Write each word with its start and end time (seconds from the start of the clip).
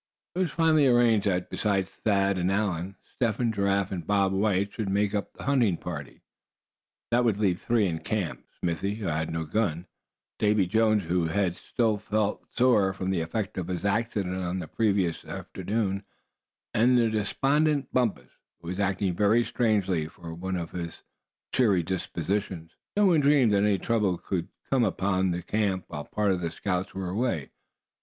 It 0.33 0.39
was 0.39 0.49
finally 0.51 0.87
arranged 0.87 1.27
that 1.27 1.51
besides 1.51 1.91
Thad 1.91 2.39
and 2.39 2.51
Allan, 2.51 2.95
Step 3.13 3.35
Hen, 3.35 3.51
Giraffe 3.53 3.91
and 3.91 4.07
Bob 4.07 4.33
White 4.33 4.73
should 4.73 4.89
make 4.89 5.13
up 5.13 5.31
the 5.33 5.43
hunting 5.43 5.77
party. 5.77 6.23
This 7.11 7.21
would 7.21 7.37
leave 7.37 7.61
three 7.61 7.85
in 7.85 7.99
camp 7.99 8.43
Smithy 8.59 8.95
who 8.95 9.05
had 9.05 9.29
no 9.29 9.45
gun, 9.45 9.85
Davy 10.39 10.65
Jones, 10.65 11.03
whose 11.03 11.29
head 11.29 11.55
still 11.55 11.99
felt 11.99 12.47
sore 12.57 12.93
from 12.93 13.11
the 13.11 13.21
effect 13.21 13.59
of 13.59 13.67
his 13.67 13.85
accident 13.85 14.37
on 14.37 14.57
the 14.57 14.67
previous 14.67 15.23
afternoon; 15.23 16.03
and 16.73 16.97
the 16.97 17.11
despondent 17.11 17.93
Bumpus, 17.93 18.31
who 18.59 18.69
was 18.69 18.79
acting 18.79 19.13
very 19.15 19.43
strangely, 19.45 20.07
for 20.07 20.33
one 20.33 20.55
of 20.55 20.71
his 20.71 21.03
cheery 21.53 21.83
disposition. 21.83 22.71
No 22.97 23.05
one 23.05 23.19
dreamed 23.19 23.53
that 23.53 23.57
any 23.61 23.77
trouble 23.77 24.17
could 24.17 24.47
come 24.67 24.83
upon 24.83 25.29
the 25.29 25.43
camp 25.43 25.85
while 25.89 26.05
part 26.05 26.31
of 26.31 26.41
the 26.41 26.49
scouts 26.49 26.95
were 26.95 27.11
away. 27.11 27.51